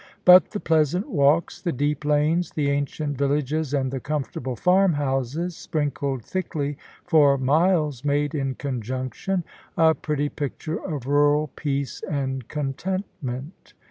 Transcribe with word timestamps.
But 0.25 0.49
the 0.49 0.59
pleasant 0.59 1.09
walks, 1.09 1.61
the 1.61 1.71
deep 1.71 2.03
lanes, 2.05 2.49
the 2.49 2.71
ancient 2.71 3.19
villages, 3.19 3.71
and 3.71 3.91
the 3.91 3.99
comfortable 3.99 4.55
farmhouses, 4.55 5.55
sprinkled 5.55 6.25
thickly 6.25 6.75
for 7.05 7.37
miles, 7.37 8.03
made, 8.03 8.33
in 8.33 8.55
conjunction, 8.55 9.43
a 9.77 9.93
pretty 9.93 10.29
picture 10.29 10.83
of 10.83 11.05
rural 11.05 11.51
peace 11.55 12.01
and 12.09 12.47
contentment. 12.47 13.75